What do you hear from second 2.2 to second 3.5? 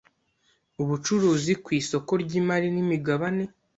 ry imari n imigabane